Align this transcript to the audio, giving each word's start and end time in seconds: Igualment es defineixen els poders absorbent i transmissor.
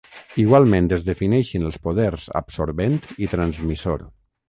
Igualment 0.43 0.89
es 0.97 1.03
defineixen 1.09 1.69
els 1.69 1.79
poders 1.85 2.27
absorbent 2.43 3.01
i 3.27 3.33
transmissor. 3.39 4.09